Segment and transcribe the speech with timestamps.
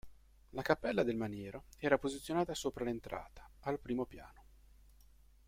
[0.53, 4.43] La cappella del maniero era posizionata sopra l'entrata, al primo piano.